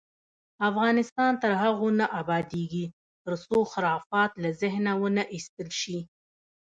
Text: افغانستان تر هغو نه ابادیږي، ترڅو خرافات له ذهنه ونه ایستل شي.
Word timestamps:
افغانستان 0.69 1.31
تر 1.43 1.51
هغو 1.63 1.87
نه 1.99 2.05
ابادیږي، 2.21 2.85
ترڅو 3.23 3.57
خرافات 3.71 4.31
له 4.43 4.49
ذهنه 4.61 4.91
ونه 5.01 5.23
ایستل 5.35 5.69
شي. 5.81 5.99